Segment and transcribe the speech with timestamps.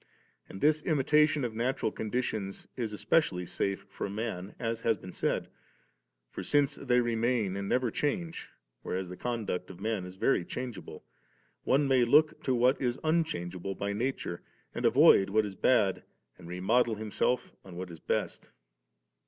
[0.49, 5.47] And this imitation of natural conditions is especially safe for man, as has been said;
[6.31, 8.49] for, since they remain and never change,
[8.81, 11.05] whereas the conduct of men is very changeable,
[11.65, 14.41] one may look to what is un changeable by nature,
[14.73, 16.01] and avoid what is bad
[16.35, 18.53] and remodel himself on what is best 31.